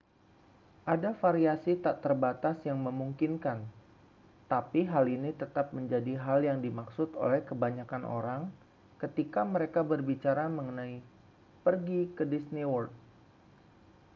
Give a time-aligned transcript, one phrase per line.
[0.95, 3.59] ada variasi tak terbatas yang memungkinkan
[4.53, 8.41] tapi hal ini tetap menjadi hal yang dimaksud oleh kebanyakan orang
[9.03, 10.97] ketika mereka berbicara mengenai
[11.65, 12.89] pergi ke disney world